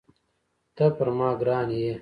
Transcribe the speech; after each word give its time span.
ته 0.75 0.85
پر 0.97 1.07
ما 1.17 1.29
ګران 1.41 1.67
یې 1.79 1.89